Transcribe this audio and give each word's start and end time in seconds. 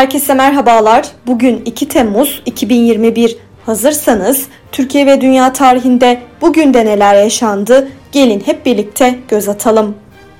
Herkese 0.00 0.34
merhabalar. 0.34 1.06
Bugün 1.26 1.62
2 1.64 1.88
Temmuz 1.88 2.42
2021. 2.46 3.36
Hazırsanız 3.66 4.46
Türkiye 4.72 5.06
ve 5.06 5.20
dünya 5.20 5.52
tarihinde 5.52 6.20
bugün 6.40 6.74
de 6.74 6.86
neler 6.86 7.14
yaşandı? 7.14 7.88
Gelin 8.12 8.42
hep 8.46 8.66
birlikte 8.66 9.18
göz 9.28 9.48
atalım. 9.48 9.94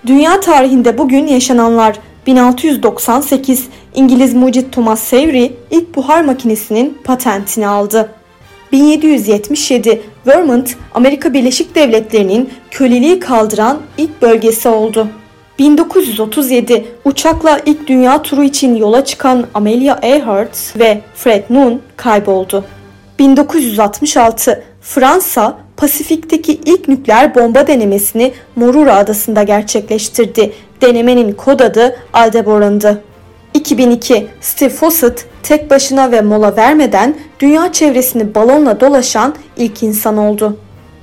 Dünya 0.07 0.41
tarihinde 0.41 0.99
bugün 0.99 1.27
yaşananlar 1.27 1.97
1698 2.27 3.69
İngiliz 3.95 4.35
mucit 4.35 4.73
Thomas 4.73 5.03
Savery 5.03 5.53
ilk 5.71 5.97
buhar 5.97 6.25
makinesinin 6.25 6.99
patentini 7.05 7.67
aldı. 7.67 8.13
1777 8.73 10.03
Vermont, 10.27 10.77
Amerika 10.95 11.33
Birleşik 11.33 11.75
Devletleri'nin 11.75 12.51
köleliği 12.71 13.21
kaldıran 13.21 13.79
ilk 13.99 14.23
bölgesi 14.23 14.69
oldu. 14.69 15.09
1937 15.61 16.85
uçakla 17.05 17.61
ilk 17.67 17.87
dünya 17.87 18.23
turu 18.23 18.43
için 18.43 18.77
yola 18.77 19.05
çıkan 19.05 19.47
Amelia 19.55 19.99
Earhart 20.03 20.77
ve 20.79 21.01
Fred 21.15 21.45
Moon 21.49 21.81
kayboldu. 21.97 22.65
1966 23.19 24.65
Fransa 24.81 25.59
Pasifik'teki 25.77 26.53
ilk 26.53 26.89
nükleer 26.89 27.35
bomba 27.35 27.67
denemesini 27.67 28.33
Morura 28.57 28.97
adasında 28.97 29.43
gerçekleştirdi. 29.43 30.53
Denemenin 30.81 31.33
kod 31.33 31.61
adı 31.61 31.97
Aldebaran'dı. 32.13 33.03
2002 33.55 34.27
Steve 34.41 34.71
Fossett 34.71 35.27
tek 35.43 35.71
başına 35.71 36.13
ve 36.13 36.23
mola 36.23 36.57
vermeden 36.57 37.15
dünya 37.41 37.73
çevresini 37.73 38.35
balonla 38.35 38.81
dolaşan 38.81 39.35
ilk 39.57 39.83
insan 39.83 40.17
oldu. 40.17 40.57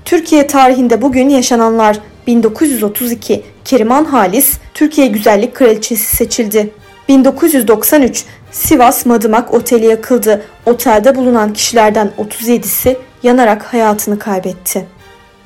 Türkiye 0.06 0.48
tarihinde 0.48 1.02
bugün 1.02 1.30
yaşananlar 1.30 2.00
1932 2.28 3.44
Keriman 3.66 4.06
Halis 4.06 4.58
Türkiye 4.74 5.08
Güzellik 5.08 5.56
Kraliçesi 5.56 6.16
seçildi. 6.16 6.70
1993 7.10 8.26
Sivas 8.52 9.06
Madımak 9.06 9.54
Oteli 9.54 9.86
yakıldı. 9.86 10.42
Otelde 10.66 11.16
bulunan 11.16 11.54
kişilerden 11.54 12.12
37'si 12.18 12.96
yanarak 13.24 13.74
hayatını 13.74 14.20
kaybetti. 14.20 14.86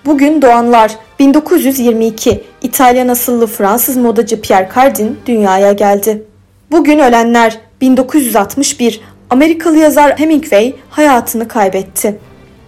Bugün 0.06 0.42
doğanlar 0.42 0.92
1922 1.20 2.44
İtalyan 2.62 3.08
asıllı 3.08 3.48
Fransız 3.48 3.98
modacı 3.98 4.42
Pierre 4.42 4.70
Cardin 4.76 5.20
dünyaya 5.26 5.72
geldi. 5.72 6.24
Bugün 6.72 7.00
ölenler 7.00 7.58
1961 7.82 9.02
Amerikalı 9.30 9.78
yazar 9.78 10.20
Hemingway 10.20 10.76
hayatını 10.90 11.48
kaybetti. 11.48 12.20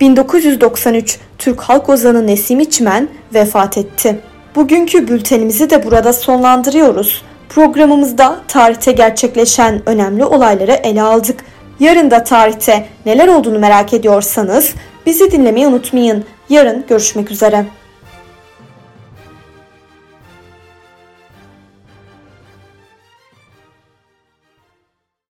1993 0.01 1.19
Türk 1.37 1.61
halk 1.61 1.89
ozanı 1.89 2.27
Nesim 2.27 2.59
İçmen 2.59 3.07
vefat 3.33 3.77
etti. 3.77 4.19
Bugünkü 4.55 5.07
bültenimizi 5.07 5.69
de 5.69 5.83
burada 5.83 6.13
sonlandırıyoruz. 6.13 7.21
Programımızda 7.49 8.39
tarihte 8.47 8.91
gerçekleşen 8.91 9.81
önemli 9.85 10.25
olayları 10.25 10.71
ele 10.71 11.01
aldık. 11.01 11.39
Yarın 11.79 12.11
da 12.11 12.23
tarihte 12.23 12.85
neler 13.05 13.27
olduğunu 13.27 13.59
merak 13.59 13.93
ediyorsanız 13.93 14.73
bizi 15.05 15.31
dinlemeyi 15.31 15.67
unutmayın. 15.67 16.23
Yarın 16.49 16.85
görüşmek 16.89 17.31
üzere. 17.31 17.65